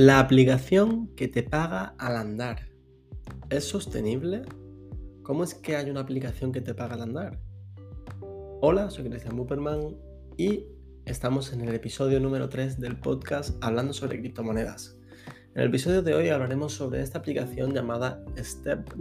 La 0.00 0.20
aplicación 0.20 1.08
que 1.16 1.26
te 1.26 1.42
paga 1.42 1.96
al 1.98 2.16
andar. 2.16 2.68
¿Es 3.50 3.64
sostenible? 3.64 4.42
¿Cómo 5.24 5.42
es 5.42 5.54
que 5.54 5.74
hay 5.74 5.90
una 5.90 5.98
aplicación 5.98 6.52
que 6.52 6.60
te 6.60 6.72
paga 6.72 6.94
al 6.94 7.02
andar? 7.02 7.40
Hola, 8.60 8.90
soy 8.90 9.08
Cristian 9.08 9.34
Buperman 9.34 9.96
y 10.36 10.66
estamos 11.04 11.52
en 11.52 11.62
el 11.62 11.74
episodio 11.74 12.20
número 12.20 12.48
3 12.48 12.78
del 12.78 13.00
podcast 13.00 13.56
hablando 13.60 13.92
sobre 13.92 14.20
criptomonedas. 14.20 15.00
En 15.56 15.62
el 15.62 15.68
episodio 15.68 16.00
de 16.00 16.14
hoy 16.14 16.28
hablaremos 16.28 16.74
sobre 16.74 17.02
esta 17.02 17.18
aplicación 17.18 17.74
llamada 17.74 18.24
Step, 18.36 18.94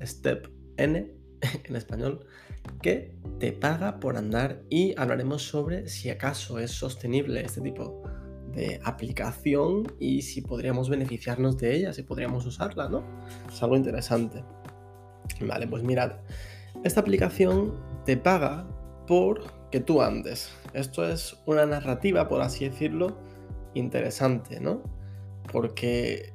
Step 0.00 0.48
N 0.78 1.14
en 1.64 1.76
español 1.76 2.24
que 2.80 3.14
te 3.38 3.52
paga 3.52 4.00
por 4.00 4.16
andar 4.16 4.62
y 4.70 4.98
hablaremos 4.98 5.42
sobre 5.42 5.90
si 5.90 6.08
acaso 6.08 6.58
es 6.58 6.70
sostenible 6.70 7.42
este 7.42 7.60
tipo 7.60 8.02
aplicación 8.84 9.92
y 9.98 10.22
si 10.22 10.40
podríamos 10.40 10.88
beneficiarnos 10.88 11.58
de 11.58 11.76
ella, 11.76 11.92
si 11.92 12.02
podríamos 12.02 12.46
usarla, 12.46 12.88
¿no? 12.88 13.04
Es 13.48 13.62
algo 13.62 13.76
interesante. 13.76 14.42
Vale, 15.40 15.66
pues 15.66 15.82
mirad, 15.82 16.12
esta 16.84 17.00
aplicación 17.00 17.74
te 18.04 18.16
paga 18.16 18.66
por 19.06 19.42
que 19.70 19.80
tú 19.80 20.00
andes. 20.00 20.50
Esto 20.72 21.06
es 21.06 21.36
una 21.46 21.66
narrativa, 21.66 22.28
por 22.28 22.40
así 22.40 22.68
decirlo, 22.68 23.18
interesante, 23.74 24.60
¿no? 24.60 24.82
Porque 25.52 26.32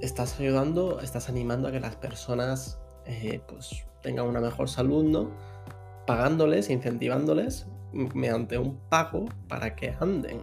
estás 0.00 0.38
ayudando, 0.38 1.00
estás 1.00 1.28
animando 1.28 1.68
a 1.68 1.72
que 1.72 1.80
las 1.80 1.96
personas 1.96 2.78
eh, 3.06 3.40
pues 3.48 3.84
tengan 4.02 4.26
una 4.26 4.40
mejor 4.40 4.68
salud, 4.68 5.04
¿no? 5.04 5.30
Pagándoles, 6.06 6.70
incentivándoles 6.70 7.66
mediante 7.92 8.58
un 8.58 8.76
pago 8.88 9.24
para 9.48 9.74
que 9.74 9.94
anden 9.98 10.42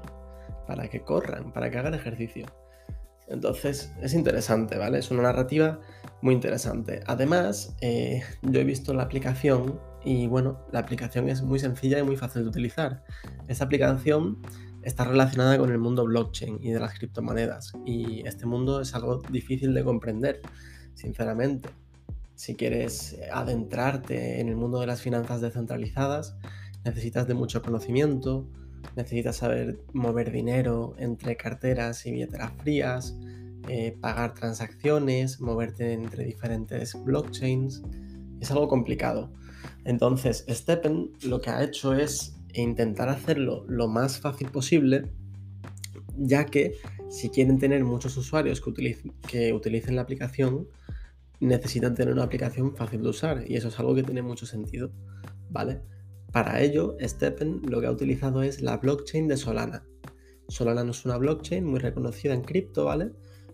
para 0.68 0.88
que 0.88 1.02
corran, 1.02 1.52
para 1.52 1.70
que 1.70 1.78
hagan 1.78 1.94
ejercicio. 1.94 2.46
Entonces 3.28 3.92
es 4.02 4.14
interesante, 4.14 4.78
¿vale? 4.78 5.00
Es 5.00 5.12
una 5.12 5.24
narrativa 5.24 5.80
muy 6.22 6.36
interesante. 6.36 7.02
Además, 7.08 7.76
eh, 7.82 8.22
yo 8.44 8.60
he 8.60 8.64
visto 8.64 8.94
la 8.94 9.04
aplicación 9.04 9.80
y 10.04 10.28
bueno, 10.28 10.60
la 10.72 10.80
aplicación 10.80 11.30
es 11.30 11.42
muy 11.42 11.60
sencilla 11.60 12.00
y 12.00 12.04
muy 12.04 12.18
fácil 12.18 12.44
de 12.44 12.50
utilizar. 12.50 13.04
Esta 13.48 13.66
aplicación 13.66 14.40
está 14.84 15.04
relacionada 15.04 15.58
con 15.58 15.72
el 15.72 15.80
mundo 15.80 16.06
blockchain 16.06 16.60
y 16.62 16.72
de 16.72 16.80
las 16.80 16.98
criptomonedas 16.98 17.74
y 17.86 18.26
este 18.28 18.46
mundo 18.46 18.82
es 18.82 18.94
algo 18.94 19.24
difícil 19.32 19.74
de 19.74 19.84
comprender, 19.84 20.42
sinceramente. 20.94 21.70
Si 22.36 22.54
quieres 22.54 23.18
adentrarte 23.32 24.40
en 24.40 24.50
el 24.50 24.56
mundo 24.56 24.80
de 24.80 24.88
las 24.88 25.02
finanzas 25.02 25.42
descentralizadas, 25.42 26.36
necesitas 26.84 27.28
de 27.28 27.34
mucho 27.34 27.64
conocimiento, 27.64 28.48
necesitas 28.96 29.38
saber 29.38 29.80
mover 29.94 30.32
dinero 30.32 30.96
entre 30.98 31.36
carteras 31.38 32.06
y 32.06 32.12
billeteras 32.12 32.52
frías, 32.62 33.18
eh, 33.68 33.98
pagar 34.00 34.34
transacciones, 34.34 35.42
moverte 35.42 35.94
entre 35.94 36.26
diferentes 36.26 36.94
blockchains. 37.04 37.82
Es 38.40 38.52
algo 38.52 38.68
complicado. 38.68 39.32
Entonces, 39.86 40.46
Steppen 40.50 41.12
lo 41.24 41.42
que 41.42 41.50
ha 41.50 41.64
hecho 41.64 41.94
es 41.94 42.36
intentar 42.54 43.10
hacerlo 43.10 43.66
lo 43.68 43.88
más 43.88 44.20
fácil 44.20 44.50
posible, 44.50 45.12
ya 46.18 46.46
que 46.46 46.76
si 47.10 47.30
quieren 47.30 47.60
tener 47.60 47.84
muchos 47.84 48.16
usuarios 48.18 48.62
que 48.62 48.70
utilicen, 48.70 49.14
que 49.28 49.54
utilicen 49.54 49.96
la 49.96 50.04
aplicación, 50.04 50.68
necesitan 51.40 51.96
tener 51.96 52.14
una 52.14 52.24
aplicación 52.24 52.76
fácil 52.76 53.02
de 53.02 53.10
usar 53.10 53.44
y 53.48 53.56
eso 53.56 53.68
es 53.68 53.80
algo 53.80 53.96
que 53.96 54.04
tiene 54.04 54.22
mucho 54.22 54.46
sentido, 54.46 54.92
¿vale? 55.50 55.82
Para 56.36 56.60
ello, 56.60 56.98
Steppen 57.02 57.62
lo 57.66 57.80
que 57.80 57.88
ha 57.88 57.92
utilizado 57.92 58.44
es 58.44 58.62
la 58.62 58.76
blockchain 58.76 59.30
de 59.30 59.38
Solana. 59.38 59.86
Solana 60.50 60.84
no 60.84 60.92
es 60.92 61.06
una 61.06 61.16
blockchain 61.16 61.64
muy 61.64 61.80
reconocida 61.80 62.34
en 62.34 62.42
cripto, 62.42 62.84
¿vale? 62.84 63.12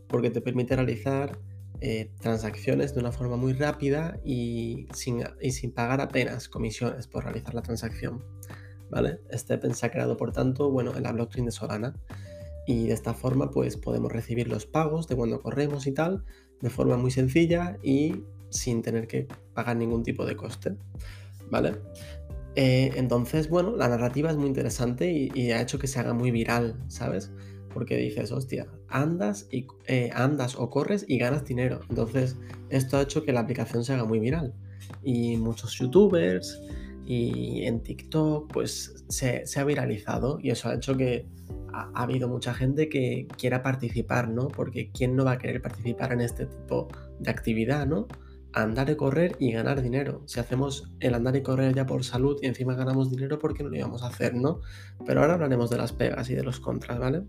Porque 0.07 0.31
te 0.31 0.41
permite 0.41 0.75
realizar 0.75 1.37
eh, 1.79 2.09
transacciones 2.19 2.95
de 2.95 3.01
una 3.01 3.11
forma 3.11 3.37
muy 3.37 3.53
rápida 3.53 4.19
y 4.25 4.87
sin, 4.95 5.21
y 5.39 5.51
sin 5.51 5.73
pagar 5.73 6.01
apenas 6.01 6.49
comisiones 6.49 7.05
por 7.05 7.23
realizar 7.23 7.53
la 7.53 7.61
transacción, 7.61 8.23
¿vale? 8.89 9.19
Steppen 9.31 9.75
se 9.75 9.85
ha 9.85 9.91
creado, 9.91 10.17
por 10.17 10.31
tanto, 10.31 10.71
bueno, 10.71 10.97
en 10.97 11.03
la 11.03 11.11
blockchain 11.11 11.45
de 11.45 11.51
Solana. 11.51 11.93
Y 12.65 12.87
de 12.87 12.93
esta 12.93 13.13
forma, 13.13 13.51
pues 13.51 13.77
podemos 13.77 14.11
recibir 14.11 14.47
los 14.47 14.65
pagos 14.65 15.07
de 15.07 15.15
cuando 15.15 15.39
corremos 15.39 15.85
y 15.85 15.91
tal, 15.91 16.23
de 16.61 16.71
forma 16.71 16.97
muy 16.97 17.11
sencilla 17.11 17.77
y 17.83 18.23
sin 18.49 18.81
tener 18.81 19.05
que 19.05 19.27
pagar 19.53 19.77
ningún 19.77 20.01
tipo 20.01 20.25
de 20.25 20.35
coste, 20.35 20.77
¿vale? 21.51 21.75
Eh, 22.55 22.91
entonces, 22.95 23.49
bueno, 23.49 23.75
la 23.75 23.87
narrativa 23.87 24.29
es 24.29 24.37
muy 24.37 24.47
interesante 24.47 25.11
y, 25.11 25.51
ha 25.51 25.61
hecho 25.61 25.79
que 25.79 25.87
se 25.87 25.99
haga 25.99 26.13
muy 26.13 26.31
viral, 26.31 26.75
¿sabes? 26.87 27.31
Porque 27.73 27.95
dices, 27.97 28.31
hostia, 28.31 28.67
andas, 28.89 29.47
y, 29.51 29.67
eh, 29.87 30.09
andas 30.13 30.55
o 30.55 30.69
corres 30.69 31.05
y 31.07 31.17
ganas 31.17 31.45
dinero. 31.45 31.81
Entonces, 31.89 32.37
esto 32.69 32.97
ha 32.97 33.03
hecho 33.03 33.23
que 33.23 33.31
la 33.31 33.41
aplicación 33.41 33.85
se 33.85 33.93
haga 33.93 34.03
muy 34.03 34.19
viral. 34.19 34.53
Y 35.03 35.37
muchos 35.37 35.77
youtubers 35.77 36.61
y 37.05 37.63
en 37.63 37.81
TikTok, 37.81 38.51
pues 38.51 39.05
se, 39.07 39.43
ha 39.57 39.63
viralizado 39.63 40.39
y 40.41 40.51
eso 40.51 40.69
ha 40.69 40.75
hecho 40.75 40.95
que 40.97 41.25
ha, 41.73 41.89
ha, 41.93 42.03
habido 42.03 42.27
mucha 42.27 42.53
gente 42.53 42.89
que 42.89 43.27
quiera 43.37 43.63
participar, 43.63 44.29
¿no? 44.29 44.49
Porque 44.49 44.91
¿quién 44.91 45.15
no 45.15 45.23
va 45.23 45.33
a 45.33 45.37
querer 45.37 45.61
participar 45.61 46.11
en 46.13 46.21
este 46.21 46.45
tipo 46.45 46.89
de 47.19 47.31
actividad, 47.31 47.87
¿no? 47.87 48.07
Andar 48.53 48.89
y 48.89 48.95
correr 48.95 49.35
y 49.39 49.51
ganar 49.51 49.81
dinero. 49.81 50.23
Si 50.25 50.39
hacemos 50.39 50.91
el 50.99 51.13
andar 51.13 51.35
y 51.35 51.41
correr 51.41 51.73
ya 51.73 51.85
por 51.85 52.03
salud 52.03 52.37
y 52.41 52.47
encima 52.47 52.75
ganamos 52.75 53.09
dinero, 53.09 53.39
¿por 53.39 53.53
qué 53.53 53.63
no 53.63 53.69
lo 53.69 53.77
íbamos 53.77 54.03
a 54.03 54.07
hacer, 54.07 54.33
no? 54.35 54.61
Pero 55.05 55.21
ahora 55.21 55.35
hablaremos 55.35 55.69
de 55.69 55.77
las 55.77 55.93
pegas 55.93 56.29
y 56.29 56.35
de 56.35 56.43
los 56.43 56.59
contras, 56.59 56.99
¿vale? 56.99 57.23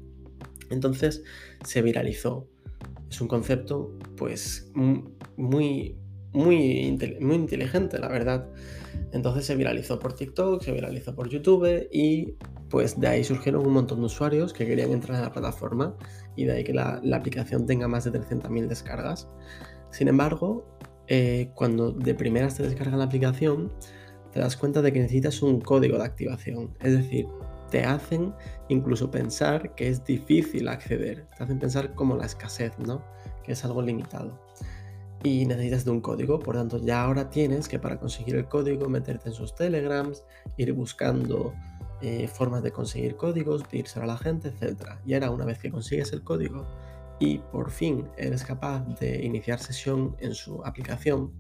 Entonces 0.71 1.23
se 1.65 1.83
viralizó. 1.83 2.49
Es 3.09 3.21
un 3.21 3.29
concepto, 3.29 3.99
pues, 4.17 4.71
muy, 4.75 5.97
muy, 6.33 6.89
muy 7.21 7.37
inteligente, 7.37 7.99
la 7.99 8.09
verdad. 8.09 8.49
Entonces 9.13 9.45
se 9.45 9.55
viralizó 9.55 9.99
por 9.99 10.15
TikTok, 10.15 10.63
se 10.63 10.73
viralizó 10.73 11.15
por 11.15 11.29
YouTube 11.29 11.89
y 11.93 12.37
pues 12.71 12.99
de 12.99 13.07
ahí 13.07 13.25
surgieron 13.25 13.67
un 13.67 13.75
montón 13.75 14.01
de 14.01 14.07
usuarios 14.07 14.55
que 14.55 14.67
querían 14.67 14.93
entrar 14.93 15.19
en 15.19 15.25
la 15.25 15.33
plataforma 15.33 15.95
y 16.37 16.47
de 16.47 16.53
ahí 16.53 16.65
que 16.65 16.73
la, 16.73 17.01
la 17.03 17.19
aplicación 17.19 17.67
tenga 17.67 17.87
más 17.87 18.05
de 18.05 18.13
300.000 18.13 18.67
descargas. 18.67 19.29
Sin 19.91 20.09
embargo, 20.09 20.79
eh, 21.09 21.51
cuando 21.55 21.93
de 21.93 22.15
primeras 22.15 22.57
te 22.57 22.63
descargan 22.63 22.99
la 22.99 23.07
aplicación, 23.07 23.73
te 24.33 24.41
das 24.41 24.57
cuenta 24.57 24.83
de 24.83 24.93
que 24.93 25.01
necesitas 25.01 25.43
un 25.43 25.61
código 25.61 25.99
de 25.99 26.05
activación. 26.05 26.77
Es 26.81 26.93
decir, 26.93 27.27
te 27.71 27.85
hacen 27.85 28.35
incluso 28.69 29.11
pensar 29.11 29.75
que 29.75 29.89
es 29.89 30.05
difícil 30.05 30.69
acceder. 30.69 31.27
Te 31.37 31.45
hacen 31.45 31.59
pensar 31.59 31.95
como 31.95 32.17
la 32.17 32.27
escasez, 32.27 32.79
¿no? 32.79 33.03
Que 33.45 33.53
es 33.53 33.65
algo 33.65 33.83
limitado. 33.83 34.39
Y 35.23 35.47
necesitas 35.47 35.85
de 35.85 35.93
un 35.93 36.01
código, 36.01 36.39
por 36.39 36.57
tanto 36.57 36.79
ya 36.79 37.03
ahora 37.03 37.31
tienes 37.31 37.69
que 37.69 37.79
para 37.79 37.99
conseguir 37.99 38.37
el 38.37 38.47
código 38.47 38.89
meterte 38.89 39.29
en 39.29 39.35
sus 39.35 39.55
telegrams, 39.55 40.25
ir 40.57 40.73
buscando 40.73 41.55
eh, 42.01 42.27
formas 42.27 42.63
de 42.63 42.73
conseguir 42.73 43.17
códigos, 43.17 43.63
irse 43.71 44.01
a 44.01 44.07
la 44.07 44.19
gente, 44.19 44.49
etc. 44.49 44.97
Y 45.07 45.15
ahora 45.15 45.31
una 45.31 45.45
vez 45.45 45.59
que 45.59 45.71
consigues 45.71 46.13
el 46.13 46.25
código, 46.25 46.67
y 47.23 47.39
por 47.39 47.71
fin 47.71 48.09
eres 48.17 48.43
capaz 48.43 48.85
de 48.99 49.25
iniciar 49.25 49.61
sesión 49.61 50.17
en 50.19 50.35
su 50.35 50.61
aplicación, 50.65 51.31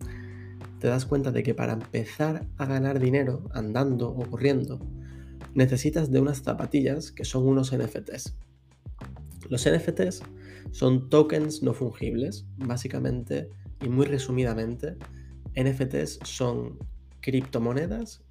te 0.78 0.86
das 0.86 1.04
cuenta 1.04 1.32
de 1.32 1.42
que 1.42 1.54
para 1.54 1.72
empezar 1.72 2.46
a 2.56 2.66
ganar 2.66 3.00
dinero 3.00 3.48
andando 3.52 4.08
o 4.10 4.30
corriendo, 4.30 4.78
necesitas 5.54 6.12
de 6.12 6.20
unas 6.20 6.40
zapatillas 6.40 7.10
que 7.10 7.24
son 7.24 7.48
unos 7.48 7.76
NFTs. 7.76 8.36
Los 9.48 9.68
NFTs 9.68 10.22
son 10.70 11.10
tokens 11.10 11.64
no 11.64 11.74
fungibles, 11.74 12.46
básicamente 12.58 13.50
y 13.80 13.88
muy 13.88 14.06
resumidamente, 14.06 14.96
NFTs 15.56 16.20
son 16.22 16.78
criptomonedas 17.20 18.22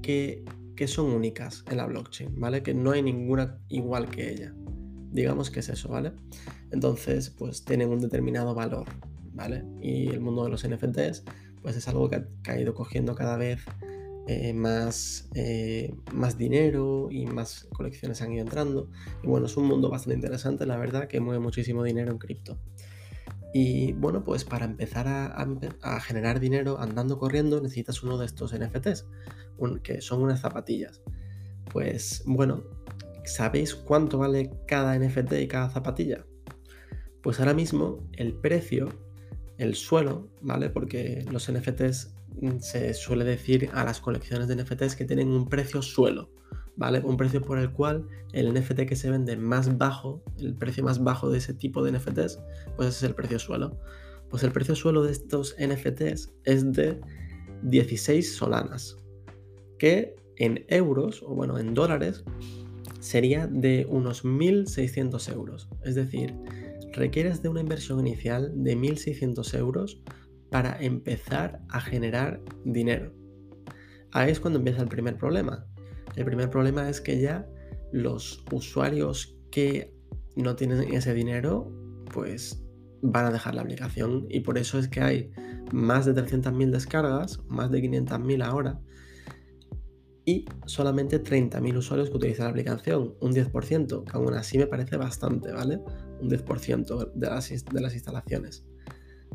que, 0.00 0.46
que 0.76 0.88
son 0.88 1.10
únicas 1.10 1.62
en 1.70 1.76
la 1.76 1.84
blockchain, 1.84 2.40
¿vale? 2.40 2.62
Que 2.62 2.72
no 2.72 2.92
hay 2.92 3.02
ninguna 3.02 3.58
igual 3.68 4.08
que 4.08 4.32
ella. 4.32 4.54
Digamos 5.10 5.50
que 5.50 5.60
es 5.60 5.68
eso, 5.68 5.88
¿vale? 5.88 6.12
Entonces, 6.70 7.30
pues 7.30 7.64
tienen 7.64 7.88
un 7.88 8.00
determinado 8.00 8.54
valor, 8.54 8.86
¿vale? 9.34 9.64
Y 9.80 10.08
el 10.08 10.20
mundo 10.20 10.44
de 10.44 10.50
los 10.50 10.66
NFTs, 10.66 11.24
pues 11.62 11.76
es 11.76 11.88
algo 11.88 12.08
que 12.08 12.24
ha, 12.46 12.58
ido 12.58 12.74
cogiendo 12.74 13.14
cada 13.14 13.36
vez 13.36 13.60
eh, 14.26 14.52
más, 14.52 15.28
eh, 15.34 15.94
más 16.12 16.36
dinero 16.36 17.08
y 17.10 17.26
más 17.26 17.66
colecciones 17.72 18.20
han 18.22 18.32
ido 18.32 18.42
entrando. 18.42 18.90
Y 19.22 19.26
bueno, 19.26 19.46
es 19.46 19.56
un 19.56 19.66
mundo 19.66 19.88
bastante 19.90 20.16
interesante, 20.16 20.66
la 20.66 20.76
verdad, 20.76 21.08
que 21.08 21.20
mueve 21.20 21.40
muchísimo 21.40 21.82
dinero 21.82 22.12
en 22.12 22.18
cripto. 22.18 22.58
Y 23.52 23.92
bueno, 23.92 24.24
pues 24.24 24.44
para 24.44 24.66
empezar 24.66 25.08
a, 25.08 26.00
generar 26.00 26.38
dinero 26.38 26.78
andando 26.80 27.18
corriendo 27.18 27.60
necesitas 27.60 28.02
uno 28.02 28.18
de 28.18 28.26
estos 28.26 28.52
NFTs, 28.52 29.06
que 29.82 30.00
son 30.02 30.22
unas 30.22 30.40
zapatillas. 30.40 31.00
Pues 31.72 32.22
bueno, 32.26 32.64
¿Sabéis 33.28 33.74
cuánto 33.74 34.18
vale 34.18 34.50
cada 34.66 34.98
NFT 34.98 35.32
y 35.40 35.48
cada 35.48 35.68
zapatilla? 35.68 36.24
Pues 37.22 37.38
ahora 37.38 37.52
mismo 37.52 38.08
el 38.14 38.32
precio, 38.32 38.88
el 39.58 39.74
suelo, 39.74 40.30
¿vale? 40.40 40.70
Porque 40.70 41.26
los 41.30 41.52
NFTs 41.52 42.14
mm, 42.40 42.58
se 42.60 42.94
suele 42.94 43.24
decir 43.24 43.68
a 43.74 43.84
las 43.84 44.00
colecciones 44.00 44.48
de 44.48 44.56
NFTs 44.56 44.96
que 44.96 45.04
tienen 45.04 45.28
un 45.28 45.46
precio 45.46 45.82
suelo, 45.82 46.30
¿vale? 46.76 47.00
Un 47.00 47.18
precio 47.18 47.42
por 47.42 47.58
el 47.58 47.70
cual 47.70 48.08
el 48.32 48.54
NFT 48.54 48.86
que 48.86 48.96
se 48.96 49.10
vende 49.10 49.36
más 49.36 49.76
bajo, 49.76 50.22
el 50.38 50.54
precio 50.54 50.82
más 50.82 51.04
bajo 51.04 51.28
de 51.28 51.38
ese 51.38 51.52
tipo 51.52 51.84
de 51.84 51.92
NFTs, 51.92 52.40
pues 52.76 52.88
ese 52.88 52.98
es 52.98 53.02
el 53.02 53.14
precio 53.14 53.38
suelo. 53.38 53.78
Pues 54.30 54.42
el 54.42 54.52
precio 54.52 54.74
suelo 54.74 55.02
de 55.02 55.12
estos 55.12 55.54
NFTs 55.58 56.32
es 56.44 56.72
de 56.72 56.98
16 57.62 58.36
solanas, 58.36 58.96
que 59.78 60.16
en 60.36 60.64
euros, 60.68 61.22
o 61.22 61.34
bueno, 61.34 61.58
en 61.58 61.74
dólares, 61.74 62.24
sería 63.00 63.46
de 63.46 63.86
unos 63.88 64.24
1.600 64.24 65.32
euros. 65.32 65.68
Es 65.84 65.94
decir, 65.94 66.34
requieres 66.92 67.42
de 67.42 67.48
una 67.48 67.60
inversión 67.60 68.00
inicial 68.00 68.52
de 68.54 68.76
1.600 68.76 69.58
euros 69.58 70.02
para 70.50 70.80
empezar 70.80 71.60
a 71.68 71.80
generar 71.80 72.40
dinero. 72.64 73.12
Ahí 74.12 74.30
es 74.30 74.40
cuando 74.40 74.58
empieza 74.58 74.82
el 74.82 74.88
primer 74.88 75.16
problema. 75.16 75.66
El 76.16 76.24
primer 76.24 76.50
problema 76.50 76.88
es 76.88 77.00
que 77.00 77.20
ya 77.20 77.46
los 77.92 78.44
usuarios 78.50 79.36
que 79.50 79.94
no 80.36 80.56
tienen 80.56 80.92
ese 80.94 81.14
dinero, 81.14 81.70
pues 82.12 82.62
van 83.02 83.26
a 83.26 83.30
dejar 83.30 83.54
la 83.54 83.62
aplicación 83.62 84.26
y 84.28 84.40
por 84.40 84.58
eso 84.58 84.78
es 84.78 84.88
que 84.88 85.00
hay 85.00 85.30
más 85.72 86.06
de 86.06 86.14
300.000 86.14 86.70
descargas, 86.70 87.40
más 87.48 87.70
de 87.70 87.82
500.000 87.82 88.44
ahora, 88.44 88.80
y 90.28 90.44
solamente 90.66 91.24
30.000 91.24 91.78
usuarios 91.78 92.10
que 92.10 92.18
utilizan 92.18 92.44
la 92.44 92.50
aplicación, 92.50 93.14
un 93.20 93.32
10%, 93.32 94.04
que 94.04 94.10
aún 94.12 94.34
así 94.34 94.58
me 94.58 94.66
parece 94.66 94.98
bastante, 94.98 95.50
¿vale? 95.52 95.80
Un 96.20 96.28
10% 96.28 97.12
de 97.14 97.26
las, 97.30 97.48
de 97.48 97.80
las 97.80 97.94
instalaciones. 97.94 98.62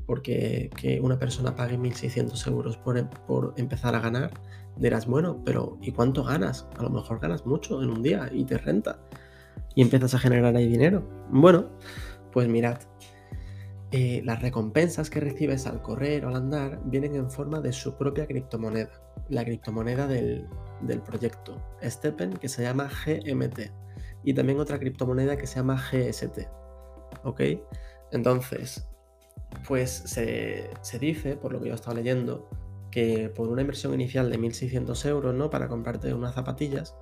Porque 0.06 0.70
que 0.80 1.02
una 1.02 1.18
persona 1.18 1.56
pague 1.56 1.80
1.600 1.80 2.48
euros 2.48 2.78
por, 2.78 3.10
por 3.26 3.56
empezar 3.58 3.96
a 3.96 4.02
ganar, 4.02 4.40
dirás, 4.78 5.08
bueno, 5.08 5.42
pero 5.44 5.80
¿y 5.82 5.94
cuánto 5.94 6.24
ganas? 6.24 6.68
A 6.78 6.84
lo 6.84 6.92
mejor 6.92 7.20
ganas 7.20 7.44
mucho 7.44 7.82
en 7.82 7.90
un 7.90 8.04
día 8.04 8.30
y 8.32 8.46
te 8.46 8.60
renta. 8.60 9.00
Y 9.74 9.82
empiezas 9.82 10.14
a 10.14 10.20
generar 10.20 10.56
ahí 10.56 10.68
dinero. 10.68 11.10
Bueno, 11.32 11.72
pues 12.32 12.48
mirad, 12.48 12.78
eh, 13.96 14.24
las 14.26 14.42
recompensas 14.42 15.12
que 15.12 15.20
recibes 15.20 15.68
al 15.68 15.84
correr 15.84 16.26
o 16.26 16.30
al 16.30 16.36
andar 16.36 16.82
vienen 16.86 17.14
en 17.14 17.30
forma 17.30 17.62
de 17.62 17.72
su 17.72 17.96
propia 17.96 18.26
criptomoneda, 18.26 18.90
la 19.30 19.46
criptomoneda 19.46 20.08
del, 20.08 20.48
proyecto 21.06 21.62
Steppen 21.84 22.34
que 22.34 22.50
se 22.50 22.64
llama 22.64 22.90
GMT 22.90 23.72
y 24.24 24.34
también 24.34 24.60
otra 24.60 24.80
criptomoneda 24.80 25.38
que 25.38 25.46
se 25.46 25.58
llama 25.58 25.80
GST. 25.80 26.40
¿Ok? 27.24 27.42
Entonces, 28.12 28.84
pues 29.68 29.92
se, 29.92 30.72
dice, 31.00 31.36
por 31.36 31.54
lo 31.54 31.60
que 31.60 31.68
yo 31.68 31.74
he 31.74 31.76
estado 31.76 31.96
leyendo, 31.96 32.50
que 32.90 33.30
por 33.30 33.48
una 33.48 33.62
inversión 33.62 33.94
inicial 33.94 34.28
de 34.32 34.40
1.600 34.40 35.08
euros, 35.08 35.36
¿no? 35.36 35.52
Para 35.52 35.68
comprarte 35.68 36.16
unas 36.16 36.34
zapatillas, 36.34 36.96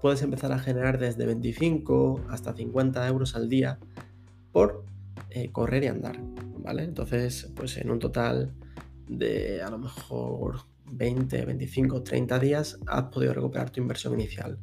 puedes 0.00 0.22
empezar 0.22 0.52
a 0.52 0.60
generar 0.60 1.00
desde 1.00 1.26
25 1.26 2.26
hasta 2.30 2.54
50 2.54 3.08
euros 3.08 3.34
al 3.34 3.48
día 3.48 3.80
por 4.52 4.84
eh, 5.30 5.50
correr 5.52 5.84
y 5.84 5.86
andar, 5.88 6.18
¿vale? 6.58 6.84
Entonces, 6.84 7.50
pues 7.54 7.76
en 7.76 7.90
un 7.90 7.98
total 7.98 8.52
de 9.08 9.62
a 9.62 9.70
lo 9.70 9.78
mejor 9.78 10.60
20, 10.90 11.44
25, 11.44 12.02
30 12.02 12.38
días 12.38 12.78
has 12.86 13.04
podido 13.04 13.34
recuperar 13.34 13.70
tu 13.70 13.80
inversión 13.80 14.14
inicial. 14.14 14.58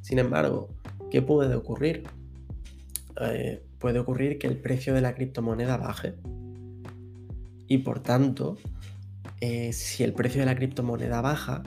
Sin 0.00 0.18
embargo, 0.18 0.68
¿qué 1.10 1.22
puede 1.22 1.54
ocurrir? 1.54 2.04
Eh, 3.20 3.62
puede 3.78 3.98
ocurrir 3.98 4.38
que 4.38 4.46
el 4.46 4.56
precio 4.56 4.94
de 4.94 5.00
la 5.00 5.14
criptomoneda 5.14 5.76
baje. 5.76 6.14
Y 7.66 7.78
por 7.78 8.02
tanto, 8.02 8.56
eh, 9.40 9.72
si 9.72 10.04
el 10.04 10.12
precio 10.12 10.40
de 10.40 10.46
la 10.46 10.56
criptomoneda 10.56 11.20
baja 11.20 11.62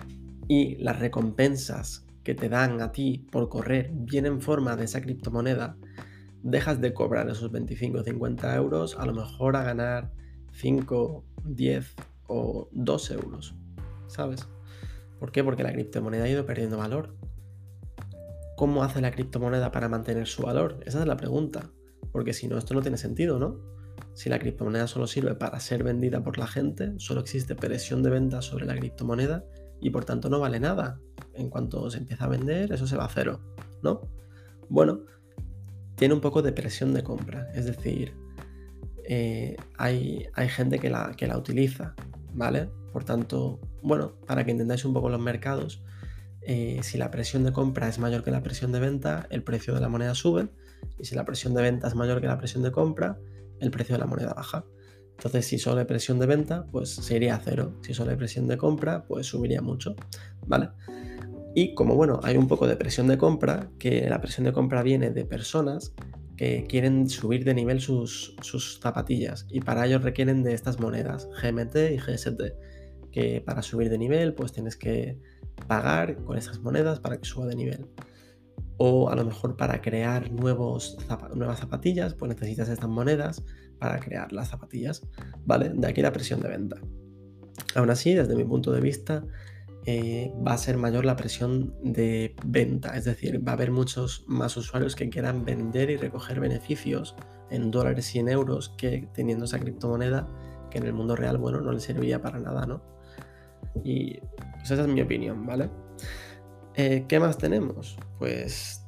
y 0.48 0.76
las 0.78 1.00
recompensas 1.00 2.06
que 2.24 2.36
te 2.36 2.50
dan 2.50 2.82
a 2.82 2.92
ti 2.92 3.26
por 3.32 3.50
correr 3.50 3.92
vienen 3.94 4.34
en 4.34 4.42
forma 4.42 4.76
de 4.76 4.86
esa 4.86 5.02
criptomoneda, 5.02 5.78
dejas 6.44 6.82
de 6.82 6.94
cobrar 6.94 7.30
esos 7.30 7.52
25 7.52 8.00
o 8.00 8.04
50 8.04 8.56
euros 8.56 8.98
a 8.98 9.06
lo 9.06 9.14
mejor 9.14 9.56
a 9.56 9.64
ganar 9.64 10.12
5, 10.54 11.26
10 11.46 11.96
o 12.28 12.70
2 12.72 13.12
euros, 13.12 13.56
¿sabes? 14.08 14.48
¿Por 15.20 15.32
qué? 15.32 15.44
Porque 15.44 15.64
la 15.64 15.74
criptomoneda 15.74 16.24
ha 16.24 16.30
ido 16.30 16.46
perdiendo 16.46 16.78
valor. 16.78 17.16
¿Cómo 18.56 18.84
hace 18.84 19.02
la 19.02 19.12
criptomoneda 19.12 19.72
para 19.72 19.90
mantener 19.90 20.28
su 20.28 20.44
valor? 20.44 20.80
Esa 20.86 21.00
es 21.00 21.08
la 21.08 21.18
pregunta. 21.18 21.70
Porque 22.12 22.34
si 22.34 22.48
no, 22.48 22.58
esto 22.58 22.74
no 22.74 22.82
tiene 22.82 22.98
sentido, 22.98 23.40
¿no? 23.40 23.60
Si 24.14 24.30
la 24.30 24.40
criptomoneda 24.40 24.88
solo 24.88 25.08
sirve 25.08 25.36
para 25.36 25.60
ser 25.60 25.84
vendida 25.84 26.24
por 26.24 26.38
la 26.38 26.48
gente, 26.48 26.94
solo 26.98 27.22
existe 27.22 27.56
presión 27.56 28.02
de 28.04 28.10
venta 28.10 28.42
sobre 28.42 28.66
la 28.66 28.76
criptomoneda 28.76 29.46
y 29.82 29.90
por 29.92 30.06
tanto 30.06 30.30
no 30.30 30.40
vale 30.40 30.60
nada. 30.60 31.00
En 31.34 31.50
cuanto 31.50 31.90
se 31.90 32.00
empieza 32.00 32.26
a 32.26 32.30
vender, 32.30 32.72
eso 32.72 32.88
se 32.88 32.98
va 32.98 33.06
a 33.06 33.10
cero, 33.10 33.40
¿no? 33.82 34.02
Bueno, 34.70 35.04
tiene 36.00 36.14
un 36.14 36.22
poco 36.22 36.42
de 36.42 36.54
presión 36.54 36.94
de 36.94 37.04
compra. 37.04 37.52
Es 37.54 37.66
decir, 37.66 38.14
eh, 39.04 39.58
hay, 39.78 40.28
hay, 40.34 40.48
gente 40.48 40.80
que 40.80 40.90
la, 40.90 41.12
que 41.16 41.28
la 41.28 41.38
utiliza, 41.38 41.94
¿vale? 42.34 42.70
Por 42.94 43.04
tanto, 43.04 43.60
bueno, 43.84 44.14
para 44.26 44.46
que 44.46 44.52
entendáis 44.52 44.86
un 44.86 44.94
poco 44.94 45.10
los 45.10 45.20
mercados, 45.20 45.84
eh, 46.42 46.80
si 46.84 46.98
la 46.98 47.12
presión 47.12 47.44
de 47.44 47.52
compra 47.52 47.90
es 47.90 48.00
mayor 48.00 48.24
que 48.24 48.32
la 48.32 48.42
presión 48.42 48.72
de 48.72 48.80
venta, 48.80 49.28
el 49.30 49.44
precio 49.44 49.76
de 49.76 49.82
la 49.82 49.90
moneda 49.90 50.16
sube. 50.16 50.48
Y 50.98 51.04
si 51.04 51.16
la 51.16 51.26
presión 51.26 51.54
de 51.54 51.62
venta 51.62 51.90
es 51.90 51.96
mayor 51.96 52.22
que 52.22 52.28
la 52.28 52.38
presión 52.38 52.64
de 52.64 52.72
compra, 52.72 53.20
el 53.60 53.70
precio 53.70 53.96
de 53.96 54.00
la 54.00 54.06
moneda 54.06 54.34
baja. 54.34 54.64
Entonces, 55.18 55.48
si 55.48 55.60
solo 55.60 55.82
hay 55.82 55.86
presión 55.86 56.18
de 56.18 56.28
venta, 56.28 56.66
pues 56.72 56.92
se 56.96 57.18
iría 57.18 57.36
a 57.36 57.40
cero. 57.40 57.78
Si 57.82 57.94
solo 57.94 58.12
hay 58.12 58.16
presión 58.16 58.48
de 58.48 58.58
compra, 58.58 59.04
pues 59.04 59.28
subiría 59.28 59.62
mucho, 59.62 59.98
¿vale? 60.48 60.70
Y 61.56 61.74
como 61.74 61.96
bueno, 61.96 62.20
hay 62.24 62.38
un 62.38 62.48
poco 62.48 62.68
de 62.68 62.76
presión 62.76 63.08
de 63.08 63.18
compra, 63.18 63.72
que 63.80 64.08
la 64.10 64.22
presión 64.22 64.46
de 64.46 64.54
compra 64.54 64.84
viene 64.84 65.10
de 65.10 65.26
personas 65.26 65.94
que 66.38 66.64
quieren 66.70 67.10
subir 67.10 67.44
de 67.44 67.54
nivel 67.54 67.82
sus, 67.82 68.34
zapatillas 68.82 69.46
y 69.50 69.60
para 69.60 69.86
ello 69.86 70.00
requieren 70.00 70.42
de 70.42 70.54
estas 70.54 70.80
monedas, 70.80 71.28
GMT 71.42 71.76
y 71.92 71.98
GST, 71.98 72.42
que 73.12 73.42
para 73.42 73.62
subir 73.62 73.90
de 73.90 73.98
nivel 73.98 74.34
pues 74.34 74.54
tienes 74.54 74.78
que 74.78 75.20
pagar 75.68 76.16
con 76.24 76.38
esas 76.38 76.60
monedas 76.60 77.02
para 77.02 77.18
que 77.18 77.26
suba 77.26 77.46
de 77.46 77.56
nivel. 77.56 77.88
O 78.78 79.10
a 79.10 79.16
lo 79.18 79.26
mejor 79.26 79.58
para 79.58 79.82
crear 79.82 80.32
nuevos, 80.32 80.98
nuevas 81.36 81.60
zapatillas, 81.60 82.14
pues 82.14 82.30
necesitas 82.30 82.70
estas 82.70 82.90
monedas 82.90 83.44
para 83.78 84.00
crear 84.00 84.32
las 84.32 84.48
zapatillas, 84.48 85.06
¿vale? 85.46 85.72
De 85.76 85.88
aquí 85.88 86.02
la 86.02 86.14
presión 86.14 86.40
de 86.40 86.48
venta. 86.48 86.78
Aún 87.76 87.90
así, 87.90 88.14
desde 88.14 88.38
mi 88.38 88.46
punto 88.46 88.72
de 88.72 88.80
vista, 88.80 89.26
eh, 89.86 90.34
va 90.46 90.54
a 90.54 90.58
ser 90.58 90.78
mayor 90.78 91.06
la 91.06 91.16
presión 91.16 91.74
de 91.82 92.36
venta, 92.46 92.96
es 92.98 93.06
decir, 93.06 93.46
va 93.46 93.54
a 93.54 93.56
haber 93.56 93.72
muchos 93.72 94.24
más 94.28 94.56
usuarios 94.58 94.96
que 94.96 95.10
quieran 95.10 95.46
vender 95.46 95.90
y 95.90 95.98
recoger 95.98 96.40
beneficios 96.40 97.16
en 97.50 97.72
dólares 97.72 98.14
y 98.16 98.20
en 98.20 98.30
euros 98.30 98.70
que 98.78 99.08
teniendo 99.14 99.46
esa 99.46 99.60
criptomoneda 99.60 100.28
que 100.70 100.78
en 100.78 100.86
el 100.86 100.94
mundo 100.94 101.16
real, 101.16 101.38
bueno, 101.38 101.62
no 101.62 101.72
le 101.72 101.80
serviría 101.80 102.22
para 102.22 102.40
nada, 102.40 102.66
¿no? 102.66 102.82
Y 103.84 104.20
pues 104.20 104.72
esa 104.72 104.82
es 104.82 104.88
mi 104.88 105.02
opinión, 105.02 105.46
¿vale? 105.46 105.70
Eh, 106.76 107.06
¿Qué 107.08 107.20
más 107.20 107.38
tenemos? 107.38 107.98
Pues 108.20 108.86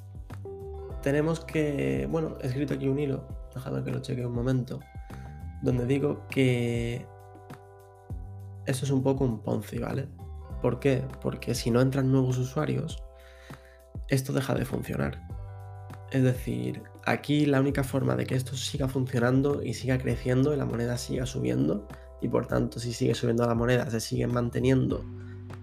tenemos 1.01 1.39
que, 1.39 2.07
bueno, 2.11 2.37
he 2.41 2.47
escrito 2.47 2.75
aquí 2.75 2.87
un 2.87 2.99
hilo, 2.99 3.27
déjame 3.53 3.83
que 3.83 3.91
lo 3.91 4.01
cheque 4.01 4.25
un 4.25 4.33
momento, 4.33 4.79
donde 5.61 5.85
digo 5.85 6.27
que 6.29 7.05
eso 8.65 8.85
es 8.85 8.91
un 8.91 9.01
poco 9.01 9.23
un 9.23 9.41
Ponzi, 9.41 9.79
¿vale? 9.79 10.07
¿Por 10.61 10.79
qué? 10.79 11.03
Porque 11.21 11.55
si 11.55 11.71
no 11.71 11.81
entran 11.81 12.11
nuevos 12.11 12.37
usuarios, 12.37 13.03
esto 14.07 14.33
deja 14.33 14.53
de 14.55 14.65
funcionar. 14.65 15.21
Es 16.11 16.23
decir, 16.23 16.83
aquí 17.05 17.45
la 17.45 17.59
única 17.59 17.83
forma 17.83 18.15
de 18.15 18.25
que 18.25 18.35
esto 18.35 18.55
siga 18.55 18.87
funcionando 18.87 19.63
y 19.63 19.73
siga 19.73 19.97
creciendo 19.97 20.53
y 20.53 20.57
la 20.57 20.65
moneda 20.65 20.97
siga 20.97 21.25
subiendo, 21.25 21.87
y 22.21 22.27
por 22.27 22.47
tanto 22.47 22.79
si 22.79 22.93
sigue 22.93 23.15
subiendo 23.15 23.47
la 23.47 23.55
moneda 23.55 23.89
se 23.89 23.99
siguen 23.99 24.33
manteniendo 24.33 25.03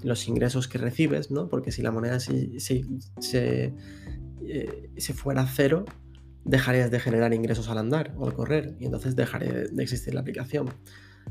los 0.03 0.27
ingresos 0.29 0.69
que 0.69 0.79
recibes, 0.79 1.31
¿no? 1.31 1.49
Porque 1.49 1.73
si 1.73 1.83
la 1.83 1.91
moneda 1.91 2.21
se, 2.21 2.59
se, 2.61 3.75
eh, 4.43 5.13
fuera 5.15 5.47
cero, 5.47 5.85
dejarías 6.45 6.91
de 6.91 7.01
generar 7.01 7.35
ingresos 7.35 7.69
al 7.69 7.79
andar 7.79 8.15
o 8.17 8.27
al 8.27 8.35
correr, 8.35 8.77
y 8.81 8.87
entonces 8.87 9.17
dejaría 9.17 9.53
de 9.53 9.83
existir 9.83 10.15
la 10.15 10.21
aplicación. 10.21 10.71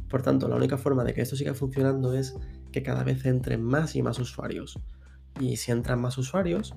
Por 0.10 0.22
tanto, 0.22 0.48
la 0.48 0.56
única 0.56 0.78
forma 0.78 1.04
de 1.04 1.14
que 1.14 1.22
esto 1.22 1.36
siga 1.36 1.54
funcionando 1.54 2.14
es 2.14 2.36
que 2.72 2.84
cada 2.84 3.04
vez 3.04 3.26
entren 3.26 3.64
más 3.64 3.96
y 3.96 4.02
más 4.02 4.20
usuarios. 4.20 4.80
Y 5.40 5.58
si 5.58 5.72
entran 5.72 6.02
más 6.02 6.18
usuarios, 6.18 6.74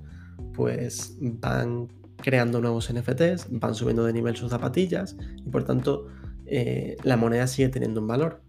pues 0.54 1.16
van 1.20 1.88
creando 2.16 2.60
nuevos 2.60 2.92
NFTs, 2.92 3.48
van 3.50 3.74
subiendo 3.74 4.04
de 4.04 4.12
nivel 4.12 4.36
sus 4.36 4.50
zapatillas 4.50 5.16
y 5.36 5.48
por 5.48 5.64
tanto 5.64 6.06
eh, 6.46 6.96
la 7.02 7.16
moneda 7.16 7.46
sigue 7.46 7.68
teniendo 7.68 8.00
un 8.00 8.06
valor. 8.06 8.40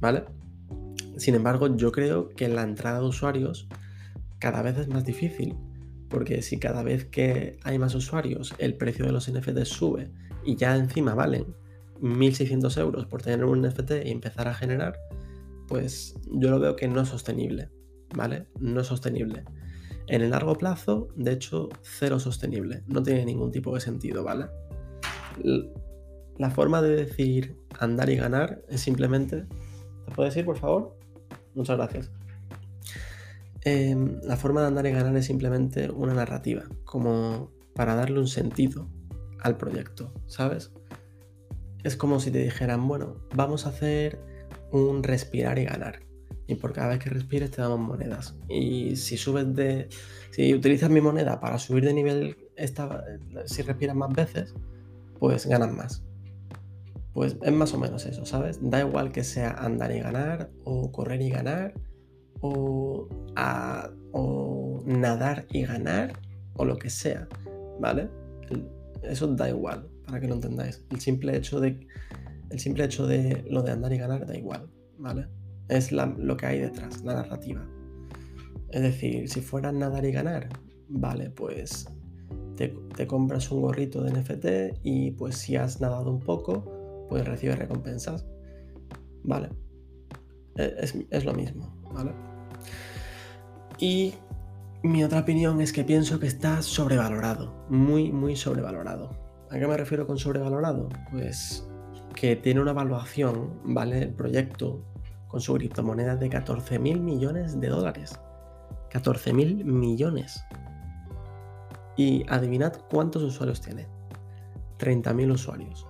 ¿Vale? 0.00 0.24
Sin 1.16 1.34
embargo, 1.34 1.76
yo 1.76 1.92
creo 1.92 2.28
que 2.30 2.48
la 2.48 2.62
entrada 2.62 2.98
de 3.00 3.06
usuarios 3.06 3.68
cada 4.38 4.62
vez 4.62 4.76
es 4.78 4.88
más 4.88 5.04
difícil. 5.04 5.56
Porque 6.08 6.42
si 6.42 6.58
cada 6.58 6.82
vez 6.82 7.06
que 7.06 7.58
hay 7.62 7.78
más 7.78 7.94
usuarios 7.94 8.54
el 8.58 8.74
precio 8.74 9.06
de 9.06 9.12
los 9.12 9.30
NFTs 9.30 9.68
sube 9.68 10.10
y 10.44 10.56
ya 10.56 10.76
encima 10.76 11.14
valen 11.14 11.46
1.600 12.02 12.76
euros 12.78 13.06
por 13.06 13.22
tener 13.22 13.44
un 13.44 13.62
NFT 13.62 13.92
y 14.04 14.10
empezar 14.10 14.48
a 14.48 14.54
generar, 14.54 14.98
pues 15.68 16.16
yo 16.26 16.50
lo 16.50 16.60
veo 16.60 16.76
que 16.76 16.88
no 16.88 17.00
es 17.00 17.08
sostenible, 17.08 17.70
¿vale? 18.14 18.48
No 18.58 18.80
es 18.80 18.88
sostenible. 18.88 19.44
En 20.08 20.20
el 20.20 20.30
largo 20.30 20.54
plazo, 20.56 21.08
de 21.16 21.32
hecho, 21.32 21.68
cero 21.80 22.18
sostenible. 22.18 22.82
No 22.88 23.02
tiene 23.02 23.24
ningún 23.24 23.52
tipo 23.52 23.72
de 23.74 23.80
sentido, 23.80 24.24
¿vale? 24.24 24.46
La 26.38 26.50
forma 26.50 26.82
de 26.82 26.96
decir 26.96 27.56
andar 27.78 28.10
y 28.10 28.16
ganar 28.16 28.62
es 28.68 28.80
simplemente... 28.80 29.46
¿Te 30.04 30.14
puedes 30.14 30.36
ir, 30.36 30.44
por 30.44 30.58
favor? 30.58 30.98
Muchas 31.54 31.76
gracias. 31.76 32.10
Em, 33.64 34.20
la 34.24 34.36
forma 34.36 34.60
de 34.62 34.66
andar 34.66 34.86
y 34.86 34.90
ganar 34.90 35.16
es 35.16 35.26
simplemente 35.26 35.88
una 35.88 36.14
narrativa, 36.14 36.64
como 36.84 37.52
para 37.74 37.94
darle 37.94 38.18
un 38.18 38.26
sentido 38.26 38.88
al 39.40 39.56
proyecto, 39.56 40.12
¿sabes? 40.26 40.72
Es 41.84 41.96
como 41.96 42.20
si 42.20 42.30
te 42.30 42.38
dijeran, 42.38 42.86
bueno, 42.86 43.16
vamos 43.34 43.66
a 43.66 43.70
hacer 43.70 44.18
un 44.70 45.02
respirar 45.02 45.58
y 45.58 45.64
ganar. 45.64 46.00
Y 46.46 46.56
por 46.56 46.72
cada 46.72 46.88
vez 46.88 46.98
que 46.98 47.10
respires 47.10 47.50
te 47.50 47.62
damos 47.62 47.80
monedas. 47.80 48.34
Y 48.48 48.96
si 48.96 49.16
subes 49.16 49.54
de. 49.54 49.88
Si 50.30 50.54
utilizas 50.54 50.90
mi 50.90 51.00
moneda 51.00 51.40
para 51.40 51.58
subir 51.58 51.84
de 51.84 51.94
nivel 51.94 52.36
esta, 52.56 53.04
si 53.46 53.62
respiras 53.62 53.96
más 53.96 54.12
veces, 54.12 54.54
pues 55.18 55.46
ganas 55.46 55.72
más. 55.72 56.02
Pues 57.12 57.36
es 57.42 57.52
más 57.52 57.74
o 57.74 57.78
menos 57.78 58.06
eso, 58.06 58.24
¿sabes? 58.24 58.58
Da 58.62 58.80
igual 58.80 59.12
que 59.12 59.22
sea 59.22 59.50
andar 59.50 59.92
y 59.92 60.00
ganar, 60.00 60.50
o 60.64 60.90
correr 60.90 61.20
y 61.20 61.30
ganar, 61.30 61.74
o, 62.40 63.08
o 64.12 64.82
nadar 64.86 65.46
y 65.50 65.64
ganar, 65.64 66.18
o 66.54 66.64
lo 66.64 66.78
que 66.78 66.90
sea, 66.90 67.28
¿vale? 67.80 68.08
eso 69.02 69.26
da 69.28 69.48
igual, 69.48 69.88
para 70.06 70.20
que 70.20 70.28
lo 70.28 70.34
entendáis. 70.34 70.84
El 70.90 71.00
simple 71.00 71.36
hecho 71.36 71.60
de, 71.60 71.86
el 72.50 72.60
simple 72.60 72.84
hecho 72.84 73.06
de 73.06 73.44
lo 73.48 73.62
de 73.62 73.72
andar 73.72 73.92
y 73.92 73.98
ganar 73.98 74.26
da 74.26 74.36
igual, 74.36 74.68
¿vale? 74.98 75.28
Es 75.68 75.92
lo 75.92 76.36
que 76.36 76.46
hay 76.46 76.60
detrás, 76.60 77.02
la 77.02 77.14
narrativa. 77.14 77.66
Es 78.70 78.82
decir, 78.82 79.28
si 79.28 79.40
fuera 79.40 79.70
nadar 79.70 80.04
y 80.04 80.12
ganar, 80.12 80.48
vale, 80.88 81.30
pues 81.30 81.86
te, 82.56 82.68
te, 82.96 83.06
compras 83.06 83.50
un 83.50 83.62
gorrito 83.62 84.02
de 84.02 84.12
NFT 84.12 84.80
y 84.82 85.10
pues 85.12 85.36
si 85.36 85.56
has 85.56 85.80
nadado 85.80 86.10
un 86.10 86.20
poco, 86.20 87.06
pues 87.08 87.26
recibe 87.26 87.56
recompensas. 87.56 88.26
Vale. 89.24 89.50
E, 90.56 91.06
es, 91.10 91.24
lo 91.24 91.32
mismo, 91.32 91.74
¿vale? 91.92 92.12
Y 93.78 94.14
mi 94.82 95.04
otra 95.04 95.20
opinión 95.20 95.60
es 95.60 95.72
que 95.72 95.84
pienso 95.84 96.18
que 96.18 96.26
está 96.26 96.62
sobrevalorado. 96.62 97.66
Muy, 97.68 98.12
muy 98.12 98.36
sobrevalorado. 98.36 99.21
¿A 99.52 99.58
qué 99.58 99.66
me 99.66 99.76
refiero 99.76 100.06
con 100.06 100.18
sobrevalorado? 100.18 100.88
Pues 101.10 101.68
que 102.16 102.34
tiene 102.36 102.60
una 102.60 102.72
evaluación, 102.72 103.60
¿vale? 103.64 104.02
El 104.02 104.14
proyecto 104.14 104.82
con 105.28 105.40
su 105.40 105.54
criptomoneda 105.54 106.16
de 106.16 106.28
14 106.28 106.78
mil 106.78 107.00
millones 107.00 107.60
de 107.60 107.68
dólares. 107.68 108.18
14 108.90 109.32
mil 109.32 109.64
millones. 109.64 110.42
Y 111.96 112.24
adivinad 112.28 112.72
cuántos 112.90 113.22
usuarios 113.22 113.60
tiene. 113.60 113.86
30.000 114.78 115.30
usuarios 115.30 115.86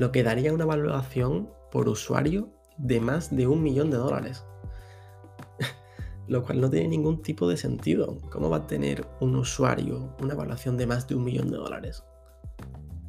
lo 0.00 0.12
que 0.12 0.22
daría 0.22 0.54
una 0.54 0.64
valoración 0.64 1.50
por 1.70 1.88
usuario 1.88 2.48
de 2.78 3.00
más 3.00 3.36
de 3.36 3.46
un 3.46 3.62
millón 3.62 3.90
de 3.90 3.98
dólares. 3.98 4.44
lo 6.26 6.42
cual 6.42 6.62
no 6.62 6.70
tiene 6.70 6.88
ningún 6.88 7.20
tipo 7.20 7.46
de 7.46 7.58
sentido. 7.58 8.16
¿Cómo 8.30 8.48
va 8.48 8.58
a 8.58 8.66
tener 8.66 9.06
un 9.20 9.36
usuario 9.36 10.16
una 10.22 10.32
evaluación 10.32 10.78
de 10.78 10.86
más 10.86 11.06
de 11.06 11.16
un 11.16 11.24
millón 11.24 11.50
de 11.50 11.58
dólares? 11.58 12.02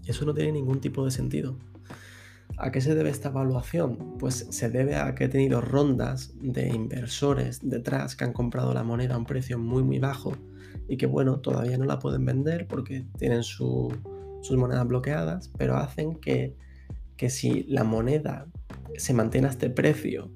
Eso 0.06 0.26
no 0.26 0.34
tiene 0.34 0.52
ningún 0.54 0.82
tipo 0.82 1.06
de 1.06 1.12
sentido. 1.12 1.56
¿A 2.58 2.72
qué 2.72 2.82
se 2.82 2.96
debe 2.96 3.10
esta 3.10 3.30
evaluación? 3.30 4.18
Pues 4.20 4.48
se 4.50 4.70
debe 4.70 4.96
a 4.96 5.16
que 5.16 5.26
he 5.26 5.30
tenido 5.30 5.62
rondas 5.62 6.34
de 6.42 6.70
inversores 6.70 7.60
detrás 7.64 8.16
que 8.16 8.26
han 8.26 8.34
comprado 8.34 8.74
la 8.74 8.84
moneda 8.84 9.16
a 9.16 9.18
un 9.18 9.26
precio 9.26 9.58
muy 9.58 9.84
muy 9.84 10.00
bajo 10.00 10.34
y 10.88 10.98
que 10.98 11.06
bueno, 11.06 11.40
todavía 11.40 11.78
no 11.78 11.86
la 11.86 12.00
pueden 12.00 12.26
vender 12.26 12.68
porque 12.68 13.06
tienen 13.18 13.44
sus 13.44 13.94
monedas 14.52 14.88
bloqueadas, 14.88 15.50
pero 15.58 15.78
hacen 15.78 16.16
que 16.16 16.56
que 17.22 17.30
si 17.30 17.66
la 17.66 17.84
moneda 17.84 18.48
se 18.98 19.14
mantiene 19.14 19.46
a 19.46 19.52
este 19.52 19.70
precio, 19.70 20.32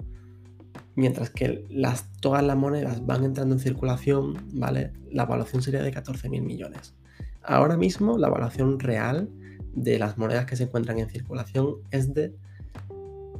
mientras 0.94 1.30
que 1.30 1.64
las, 1.68 2.12
todas 2.20 2.44
las 2.44 2.56
monedas 2.56 3.04
van 3.04 3.24
entrando 3.24 3.56
en 3.56 3.58
circulación, 3.58 4.34
¿vale? 4.52 4.92
La 5.10 5.24
evaluación 5.24 5.62
sería 5.62 5.82
de 5.82 5.92
14.000 5.92 6.40
millones. 6.42 6.94
Ahora 7.42 7.76
mismo 7.76 8.18
la 8.18 8.28
evaluación 8.28 8.78
real 8.78 9.28
de 9.76 9.98
las 9.98 10.18
monedas 10.18 10.46
que 10.46 10.56
se 10.56 10.64
encuentran 10.64 10.98
en 10.98 11.08
circulación 11.08 11.76
es 11.92 12.12
de 12.14 12.34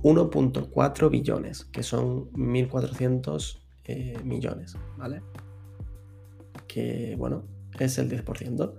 1.4 0.03 1.11
billones, 1.11 1.65
que 1.65 1.83
son 1.83 2.31
1.400 2.33 3.59
eh, 3.87 4.19
millones, 4.23 4.77
¿vale? 4.97 5.23
Que, 6.69 7.17
bueno, 7.19 7.45
es 7.81 7.99
el 7.99 8.11
10%. 8.11 8.73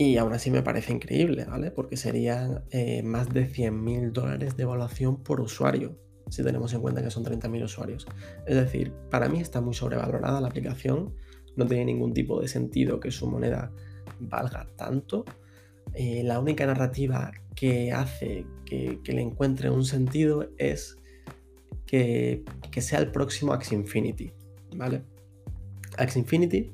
Y 0.00 0.16
aún 0.18 0.32
así 0.32 0.50
me 0.50 0.62
parece 0.62 0.92
increíble, 0.92 1.44
¿vale? 1.44 1.72
Porque 1.72 1.96
serían 1.96 2.62
eh, 2.70 3.02
más 3.02 3.30
de 3.30 3.50
100.000 3.50 4.12
dólares 4.12 4.56
de 4.56 4.62
evaluación 4.62 5.16
por 5.24 5.40
usuario, 5.40 5.98
si 6.28 6.44
tenemos 6.44 6.72
en 6.74 6.82
cuenta 6.82 7.02
que 7.02 7.10
son 7.10 7.24
30.000 7.24 7.64
usuarios. 7.64 8.06
Es 8.46 8.54
decir, 8.54 8.92
para 9.10 9.28
mí 9.28 9.40
está 9.40 9.60
muy 9.60 9.74
sobrevalorada 9.74 10.40
la 10.40 10.48
aplicación, 10.48 11.14
no 11.56 11.66
tiene 11.66 11.86
ningún 11.86 12.12
tipo 12.12 12.40
de 12.40 12.46
sentido 12.46 13.00
que 13.00 13.10
su 13.10 13.26
moneda 13.26 13.72
valga 14.20 14.68
tanto. 14.76 15.24
Eh, 15.94 16.22
la 16.24 16.38
única 16.38 16.66
narrativa 16.66 17.32
que 17.54 17.92
hace 17.92 18.46
que, 18.64 19.00
le 19.04 19.20
encuentre 19.20 19.70
un 19.70 19.84
sentido 19.84 20.48
es 20.58 20.96
que, 21.86 22.44
que 22.70 22.80
sea 22.80 23.00
el 23.00 23.10
próximo 23.10 23.52
Axie 23.52 23.76
Infinity, 23.76 24.32
¿vale? 24.76 25.02
Infinity, 26.16 26.72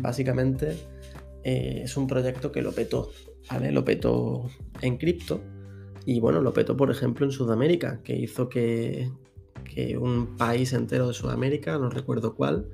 básicamente 0.00 0.76
eh, 1.44 1.82
es 1.84 1.96
un 1.96 2.06
proyecto 2.06 2.50
que 2.52 2.62
lo 2.62 2.72
petó, 2.72 3.10
¿vale? 3.50 3.70
Lo 3.72 3.84
petó 3.84 4.50
en 4.82 4.96
cripto 4.96 5.40
y 6.04 6.20
bueno, 6.20 6.40
lo 6.40 6.52
petó 6.52 6.76
por 6.76 6.90
ejemplo 6.90 7.26
en 7.26 7.32
Sudamérica, 7.32 8.00
que 8.02 8.16
hizo 8.16 8.48
que, 8.48 9.10
un 10.00 10.36
país 10.38 10.72
entero 10.72 11.08
de 11.08 11.12
Sudamérica, 11.12 11.76
no 11.78 11.90
recuerdo 11.90 12.34
cuál, 12.34 12.66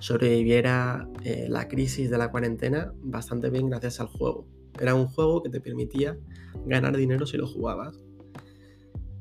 sobreviviera 0.00 1.06
eh, 1.22 1.46
la 1.50 1.68
crisis 1.68 2.08
de 2.08 2.16
la 2.16 2.30
cuarentena 2.30 2.94
bastante 3.02 3.50
bien 3.50 3.68
gracias 3.68 4.00
al 4.00 4.06
juego. 4.06 4.46
Era 4.80 4.94
un 4.94 5.06
juego 5.06 5.42
que 5.42 5.50
te 5.50 5.60
permitía 5.60 6.18
ganar 6.66 6.96
dinero 6.96 7.26
si 7.26 7.36
lo 7.36 7.46
jugabas. 7.46 7.98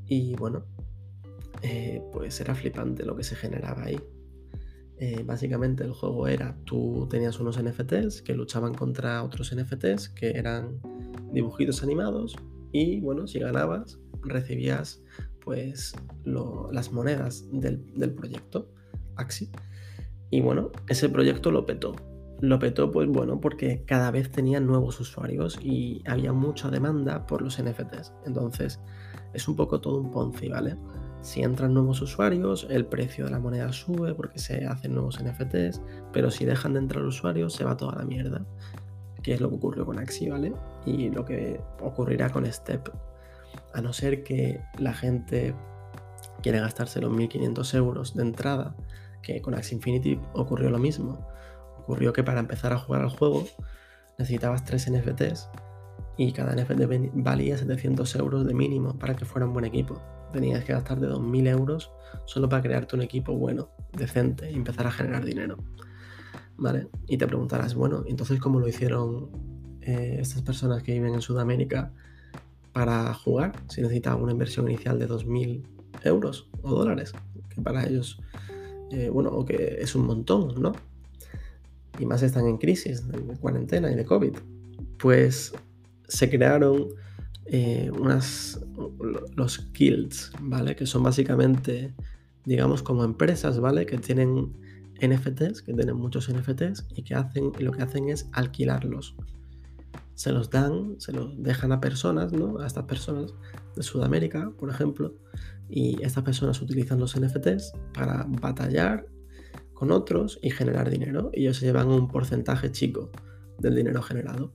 Y 0.07 0.35
bueno, 0.35 0.65
eh, 1.61 2.01
pues 2.11 2.39
era 2.41 2.55
flipante 2.55 3.05
lo 3.05 3.15
que 3.15 3.23
se 3.23 3.35
generaba 3.35 3.83
ahí. 3.85 3.99
Eh, 4.97 5.23
básicamente 5.25 5.83
el 5.83 5.91
juego 5.91 6.27
era, 6.27 6.55
tú 6.63 7.07
tenías 7.09 7.39
unos 7.39 7.61
NFTs 7.61 8.21
que 8.21 8.33
luchaban 8.33 8.73
contra 8.73 9.23
otros 9.23 9.53
NFTs 9.53 10.09
que 10.09 10.31
eran 10.31 10.79
dibujitos 11.33 11.83
animados 11.83 12.35
y 12.71 13.01
bueno, 13.01 13.27
si 13.27 13.39
ganabas 13.39 13.99
recibías 14.21 15.01
pues 15.43 15.93
las 16.23 16.91
monedas 16.91 17.45
del, 17.51 17.93
del, 17.93 18.13
proyecto 18.13 18.71
Axi. 19.15 19.49
Y 20.31 20.41
bueno, 20.41 20.71
ese 20.89 21.09
proyecto 21.09 21.51
lo 21.51 21.65
petó. 21.65 21.95
Lo 22.41 22.59
petó 22.59 22.91
pues 22.91 23.07
bueno 23.07 23.39
porque 23.39 23.83
cada 23.85 24.11
vez 24.11 24.29
tenía 24.29 24.59
nuevos 24.59 24.99
usuarios 24.99 25.57
y 25.61 26.03
había 26.05 26.33
mucha 26.33 26.69
demanda 26.69 27.25
por 27.25 27.41
los 27.41 27.61
NFTs. 27.61 28.13
Entonces 28.25 28.79
es 29.33 29.47
un 29.47 29.55
poco 29.55 29.79
todo 29.79 29.99
un 29.99 30.11
Ponzi, 30.11 30.49
¿vale? 30.49 30.77
Si 31.21 31.41
entran 31.41 31.73
nuevos 31.73 32.01
usuarios, 32.01 32.67
el 32.69 32.85
precio 32.85 33.25
de 33.25 33.31
la 33.31 33.39
moneda 33.39 33.73
sube 33.73 34.13
porque 34.13 34.37
se 34.37 34.65
hacen 34.65 34.93
nuevos 34.93 35.19
NFTs, 35.23 35.81
pero 36.13 36.29
si 36.29 36.45
dejan 36.45 36.73
de 36.73 36.79
entrar 36.79 37.03
usuarios, 37.03 37.53
se 37.53 37.63
va 37.63 37.75
toda 37.75 37.95
la 37.95 38.05
mierda. 38.05 38.45
Que 39.23 39.33
es 39.33 39.41
lo 39.41 39.49
que 39.49 39.55
ocurrió 39.55 39.85
con 39.85 39.97
Axi, 39.97 40.29
¿vale? 40.29 40.53
Y 40.85 41.09
lo 41.09 41.25
que 41.25 41.59
ocurrirá 41.81 42.29
con 42.29 42.45
Step. 42.45 42.89
A 43.73 43.81
no 43.81 43.91
ser 43.91 44.23
que 44.23 44.61
la 44.77 44.93
gente 44.93 45.55
quiera 46.43 46.59
gastarse 46.59 47.01
los 47.01 47.11
1500 47.11 47.73
euros 47.73 48.13
de 48.13 48.21
entrada, 48.21 48.75
que 49.23 49.41
con 49.41 49.55
Axie 49.55 49.77
Infinity 49.77 50.19
ocurrió 50.33 50.69
lo 50.69 50.77
mismo. 50.77 51.27
Ocurrió 51.85 52.13
que 52.13 52.23
para 52.23 52.39
empezar 52.39 52.73
a 52.73 52.77
jugar 52.77 53.03
al 53.03 53.09
juego 53.09 53.45
necesitabas 54.17 54.65
3 54.65 54.91
NFTs 54.91 55.49
y 56.17 56.31
cada 56.31 56.55
NFT 56.55 57.11
valía 57.13 57.57
700 57.57 58.15
euros 58.15 58.45
de 58.45 58.53
mínimo 58.53 58.97
para 58.97 59.15
que 59.15 59.25
fuera 59.25 59.45
un 59.45 59.53
buen 59.53 59.65
equipo 59.65 60.01
tenías 60.35 60.65
que 60.65 60.73
gastar 60.73 60.99
de 60.99 61.07
2.000 61.07 61.47
euros 61.47 61.91
solo 62.25 62.49
para 62.49 62.61
crearte 62.61 62.95
un 62.95 63.01
equipo 63.01 63.33
bueno, 63.33 63.69
decente 63.93 64.51
y 64.51 64.55
empezar 64.55 64.85
a 64.87 64.91
generar 64.91 65.23
dinero. 65.23 65.57
¿Vale? 66.57 66.87
Y 67.07 67.17
te 67.17 67.27
preguntarás, 67.27 67.75
bueno, 67.75 68.03
entonces 68.07 68.39
cómo 68.39 68.59
lo 68.59 68.67
hicieron 68.67 69.29
eh, 69.81 70.17
estas 70.19 70.41
personas 70.41 70.83
que 70.83 70.93
viven 70.93 71.13
en 71.13 71.21
Sudamérica 71.21 71.93
para 72.73 73.13
jugar 73.13 73.53
si 73.69 73.81
necesitaban 73.81 74.21
una 74.21 74.31
inversión 74.31 74.69
inicial 74.69 74.99
de 74.99 75.07
2.000 75.07 75.63
euros 76.03 76.49
o 76.61 76.71
dólares, 76.71 77.13
que 77.49 77.61
para 77.61 77.85
ellos, 77.85 78.19
eh, 78.91 79.09
bueno, 79.09 79.29
o 79.29 79.45
que 79.45 79.77
es 79.79 79.95
un 79.95 80.05
montón, 80.05 80.61
¿no? 80.61 80.73
Y 81.99 82.05
más 82.05 82.23
están 82.23 82.47
en 82.47 82.57
crisis 82.57 83.07
de 83.07 83.19
cuarentena 83.39 83.91
y 83.91 83.95
de 83.95 84.05
COVID. 84.05 84.35
Pues 84.97 85.53
se 86.07 86.29
crearon 86.29 86.89
eh, 87.45 87.91
los 89.35 89.71
guilds, 89.73 90.31
¿vale? 90.41 90.75
Que 90.75 90.85
son 90.85 91.03
básicamente, 91.03 91.93
digamos, 92.43 92.81
como 92.83 93.03
empresas, 93.03 93.59
¿vale? 93.59 93.85
Que 93.85 93.97
tienen 93.97 94.53
NFTs, 95.01 95.61
que 95.61 95.73
tienen 95.73 95.95
muchos 95.95 96.31
NFTs 96.31 96.87
y 96.95 97.03
que 97.03 97.15
hacen, 97.15 97.51
lo 97.59 97.71
que 97.71 97.83
hacen 97.83 98.09
es 98.09 98.27
alquilarlos. 98.31 99.15
Se 100.15 100.31
los 100.31 100.49
dan, 100.49 100.95
se 100.97 101.11
los 101.11 101.41
dejan 101.43 101.71
a 101.71 101.81
personas, 101.81 102.31
¿no? 102.31 102.59
A 102.59 102.67
estas 102.67 102.85
personas 102.85 103.33
de 103.75 103.83
Sudamérica, 103.83 104.51
por 104.57 104.69
ejemplo, 104.69 105.13
y 105.69 106.01
estas 106.01 106.23
personas 106.23 106.61
utilizan 106.61 106.99
los 106.99 107.19
NFTs 107.19 107.73
para 107.93 108.25
batallar 108.27 109.05
con 109.75 109.91
otros 109.91 110.39
y 110.41 110.49
generar 110.49 110.89
dinero. 110.89 111.29
Y 111.31 111.41
ellos 111.41 111.57
se 111.57 111.67
llevan 111.67 111.89
un 111.89 112.07
porcentaje 112.07 112.71
chico 112.71 113.11
del 113.59 113.75
dinero 113.75 114.01
generado, 114.01 114.51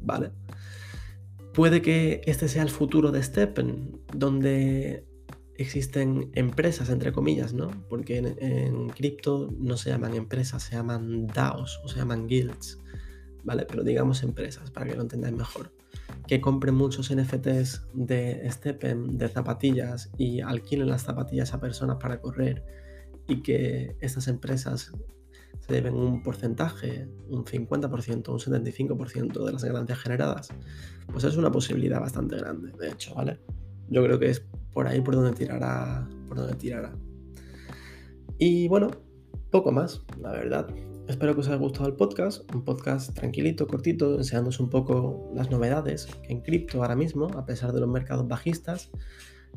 ¿vale? 0.00 0.30
Puede 1.52 1.82
que 1.82 2.22
este 2.24 2.48
sea 2.48 2.62
el 2.62 2.70
futuro 2.70 3.10
de 3.12 3.22
Steppen, 3.22 4.00
donde 4.14 5.04
existen 5.56 6.30
empresas, 6.34 6.88
entre 6.88 7.12
comillas, 7.12 7.52
¿no? 7.52 7.68
Porque 7.90 8.16
en, 8.16 8.88
cripto 8.88 9.52
no 9.58 9.76
se 9.76 9.90
llaman 9.90 10.14
empresas, 10.14 10.62
se 10.62 10.76
llaman 10.76 11.26
DAOs 11.26 11.80
o 11.84 11.88
se 11.88 11.98
llaman 11.98 12.28
guilds, 12.28 12.78
¿vale? 13.44 13.66
Pero 13.68 13.82
digamos 13.82 14.22
empresas, 14.22 14.70
para 14.70 14.86
que 14.86 14.94
lo 14.94 15.02
entendáis 15.02 15.36
mejor. 15.36 15.70
Que 16.26 16.40
compren 16.40 16.76
muchos 16.76 17.14
NFTs 17.14 17.82
de 17.92 18.48
Steppen, 18.50 19.18
de 19.18 19.28
zapatillas, 19.28 20.10
y 20.16 20.40
alquilen 20.40 20.88
las 20.88 21.02
zapatillas 21.02 21.52
a 21.52 21.60
personas 21.60 21.96
para 21.98 22.20
correr, 22.20 22.64
y 23.30 23.42
que 23.42 23.96
estas 24.00 24.28
empresas 24.28 24.92
se 25.60 25.72
lleven 25.72 25.94
un 25.94 26.22
porcentaje, 26.22 27.08
un 27.28 27.44
50%, 27.44 28.28
un 28.28 28.38
75% 28.38 29.44
de 29.44 29.52
las 29.52 29.64
ganancias 29.64 29.98
generadas, 30.00 30.48
pues 31.10 31.24
es 31.24 31.36
una 31.36 31.50
posibilidad 31.52 32.00
bastante 32.00 32.36
grande, 32.36 32.72
de 32.78 32.88
hecho, 32.88 33.14
¿vale? 33.14 33.38
Yo 33.88 34.02
creo 34.04 34.18
que 34.18 34.30
es 34.30 34.44
por 34.72 34.88
ahí 34.88 35.00
por 35.00 35.14
donde 35.14 35.32
tirará, 35.32 36.08
por 36.26 36.38
donde 36.38 36.54
tirará. 36.56 36.92
Y 38.36 38.66
bueno, 38.68 38.90
poco 39.50 39.70
más, 39.70 40.02
la 40.20 40.32
verdad. 40.32 40.68
Espero 41.06 41.34
que 41.34 41.40
os 41.40 41.48
haya 41.48 41.56
gustado 41.56 41.88
el 41.88 41.94
podcast, 41.94 42.52
un 42.54 42.64
podcast 42.64 43.14
tranquilito, 43.14 43.66
cortito, 43.66 44.16
enseñándoos 44.16 44.60
un 44.60 44.70
poco 44.70 45.30
las 45.34 45.50
novedades 45.50 46.08
en 46.28 46.40
cripto 46.40 46.82
ahora 46.82 46.96
mismo, 46.96 47.26
a 47.36 47.46
pesar 47.46 47.72
de 47.72 47.80
los 47.80 47.88
mercados 47.88 48.26
bajistas. 48.28 48.90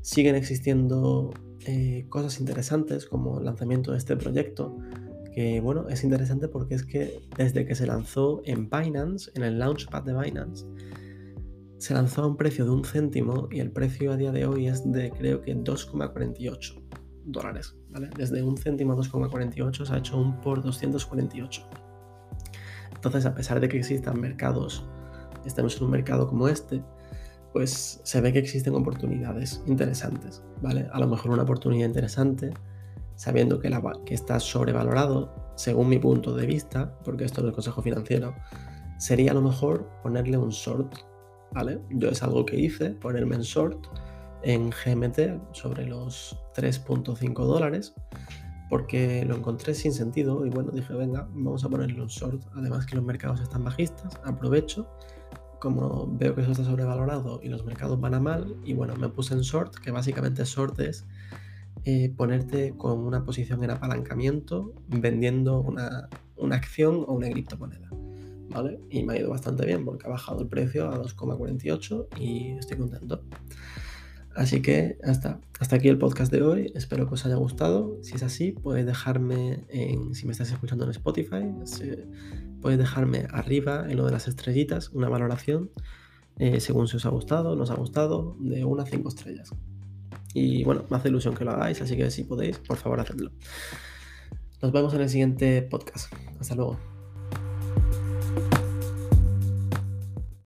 Siguen 0.02 0.36
existiendo 0.36 1.32
eh, 1.66 2.06
cosas 2.10 2.40
interesantes 2.40 3.06
como 3.06 3.40
el 3.40 3.46
lanzamiento 3.46 3.92
de 3.92 3.98
este 3.98 4.16
proyecto, 4.16 4.78
que 5.34 5.62
bueno, 5.62 5.90
es 5.90 6.04
interesante 6.04 6.48
porque 6.48 6.76
es 6.76 6.86
que 6.86 7.28
desde 7.38 7.66
que 7.66 7.76
se 7.76 7.88
lanzó 7.88 8.42
en 8.46 8.70
Binance, 8.70 9.32
en 9.36 9.44
el 9.44 9.60
Launchpad 9.60 10.04
de 10.04 10.14
Binance, 10.14 10.66
se 11.78 11.94
lanzó 11.94 12.24
a 12.24 12.28
un 12.28 12.38
precio 12.38 12.66
de 12.66 12.72
un 12.72 12.86
céntimo 12.86 13.50
y 13.52 13.60
el 13.60 13.72
precio 13.72 14.14
a 14.14 14.18
día 14.18 14.32
de 14.32 14.46
hoy 14.46 14.68
es 14.68 14.90
de 14.90 15.12
creo 15.12 15.42
que 15.42 15.56
2,48 15.56 16.82
dólares. 17.26 17.76
¿vale? 17.90 18.10
Desde 18.16 18.42
un 18.42 18.58
céntimo 18.58 18.94
a 18.94 18.96
2,48 18.96 19.86
se 19.86 19.94
ha 19.94 19.98
hecho 19.98 20.18
un 20.18 20.40
por 20.40 20.62
248. 20.62 21.62
Entonces, 22.96 23.26
a 23.26 23.36
pesar 23.36 23.60
de 23.60 23.68
que 23.68 23.78
existan 23.78 24.20
mercados, 24.22 24.86
estamos 25.46 25.76
en 25.78 25.84
un 25.84 25.92
mercado 25.92 26.28
como 26.28 26.48
este, 26.48 26.82
pues 27.54 28.02
se 28.04 28.20
ve 28.20 28.34
que 28.34 28.40
existen 28.40 28.76
oportunidades 28.76 29.64
interesantes, 29.68 30.44
¿vale? 30.62 30.88
A 30.92 31.00
lo 31.00 31.08
mejor 31.08 31.32
una 31.32 31.44
oportunidad 31.44 31.88
interesante, 31.88 32.52
sabiendo 33.16 33.60
que, 33.60 33.70
la, 33.70 33.82
que 34.06 34.16
está 34.16 34.40
sobrevalorado, 34.40 35.54
según 35.56 35.88
mi 35.88 36.00
punto 36.00 36.36
de 36.36 36.48
vista, 36.48 36.98
porque 37.06 37.26
esto 37.26 37.42
es 37.42 37.48
el 37.48 37.54
consejo 37.54 37.82
financiero, 37.82 38.36
sería 38.98 39.32
a 39.32 39.36
lo 39.36 39.42
mejor 39.42 39.88
ponerle 40.02 40.38
un 40.38 40.50
short 40.50 40.94
yo 41.92 42.10
es 42.10 42.24
algo 42.24 42.46
que 42.46 42.60
hice, 42.60 42.92
ponerme 42.92 43.36
en 43.36 43.42
short 43.42 43.86
en 44.44 44.72
GMT 44.72 45.54
sobre 45.54 45.86
los 45.86 46.38
3.5 46.56 47.34
dólares 47.46 47.94
porque 48.70 49.24
lo 49.26 49.36
encontré 49.36 49.76
sin 49.76 49.94
sentido 49.94 50.46
y 50.46 50.50
bueno, 50.50 50.72
dije, 50.72 50.94
venga, 50.94 51.28
vamos 51.32 51.64
a 51.64 51.70
ponerle 51.70 52.02
un 52.02 52.08
short. 52.08 52.42
Además 52.56 52.88
que 52.88 52.96
los 52.96 53.06
mercados 53.06 53.40
están 53.40 53.64
bajistas, 53.64 54.20
aprovecho, 54.24 54.88
como 55.64 56.10
veo 56.12 56.36
que 56.36 56.42
eso 56.42 56.52
está 56.52 56.66
sobrevalorado 56.66 57.40
y 57.42 57.48
los 57.48 57.64
mercados 57.64 57.98
van 57.98 58.14
a 58.16 58.20
mal, 58.20 58.58
y 58.66 58.74
bueno, 58.74 58.98
me 58.98 59.08
puse 59.08 59.34
en 59.34 59.40
short, 59.40 59.74
que 59.78 59.92
básicamente 59.92 60.44
short 60.44 60.78
es 60.82 61.06
eh, 61.86 62.14
ponerte 62.18 62.74
con 62.76 63.00
una 63.00 63.24
posición 63.24 63.64
en 63.64 63.72
apalancamiento 63.72 64.74
vendiendo 64.90 65.62
una, 65.62 66.10
una 66.36 66.58
acción 66.58 67.06
o 67.08 67.14
una 67.14 67.30
criptomoneda. 67.30 67.90
Y 68.90 69.04
me 69.04 69.14
ha 69.14 69.20
ido 69.20 69.30
bastante 69.30 69.66
bien 69.66 69.86
porque 69.86 70.06
ha 70.06 70.10
bajado 70.10 70.42
el 70.42 70.48
precio 70.48 70.90
a 70.90 71.02
2,48 71.02 72.08
y 72.20 72.58
estoy 72.58 72.78
contento. 72.78 73.24
Así 74.36 74.62
que 74.62 74.98
hasta, 75.04 75.40
hasta 75.60 75.76
aquí 75.76 75.90
el 75.90 75.98
podcast 75.98 76.32
de 76.32 76.42
hoy. 76.42 76.72
Espero 76.76 77.08
que 77.08 77.14
os 77.14 77.26
haya 77.26 77.36
gustado. 77.36 78.00
Si 78.02 78.16
es 78.16 78.24
así, 78.24 78.52
podéis 78.52 78.86
dejarme 78.86 79.66
en, 79.70 80.16
si 80.16 80.26
me 80.26 80.32
estás 80.32 80.52
escuchando 80.52 80.86
en 80.86 80.92
Spotify, 80.92 81.46
podéis 82.62 82.80
dejarme 82.80 83.28
arriba 83.32 83.86
en 83.90 83.98
lo 83.98 84.06
de 84.06 84.12
las 84.12 84.28
estrellitas 84.28 84.90
una 84.90 85.10
valoración 85.10 85.70
eh, 86.40 86.60
según 86.60 86.88
si 86.88 86.98
os 86.98 87.06
ha 87.06 87.10
gustado, 87.10 87.56
no 87.56 87.64
os 87.64 87.72
ha 87.72 87.76
gustado, 87.76 88.36
de 88.40 88.66
1 88.66 88.82
a 88.82 88.86
5 88.86 89.10
estrellas. 89.10 89.52
Y 90.34 90.64
bueno, 90.64 90.84
me 90.90 90.98
hace 90.98 91.10
ilusión 91.10 91.36
que 91.36 91.46
lo 91.46 91.52
hagáis, 91.52 91.82
así 91.82 91.96
que 91.96 92.10
si 92.10 92.24
podéis, 92.24 92.58
por 92.58 92.78
favor, 92.78 93.00
hacedlo. 93.00 93.32
Nos 94.62 94.72
vemos 94.72 94.94
en 94.94 95.02
el 95.02 95.10
siguiente 95.10 95.62
podcast. 95.62 96.12
Hasta 96.40 96.56
luego. 96.56 96.93